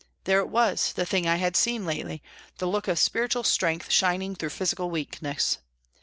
There 0.23 0.39
it 0.39 0.49
was, 0.49 0.93
the 0.93 1.05
thing 1.05 1.27
I 1.27 1.35
had 1.35 1.55
seen 1.55 1.85
lately, 1.85 2.23
the 2.57 2.65
look 2.65 2.87
of 2.87 2.97
spiritual 2.97 3.43
strength 3.43 3.91
shining 3.91 4.33
through 4.33 4.49
physical 4.49 4.89
weakness. 4.89 5.59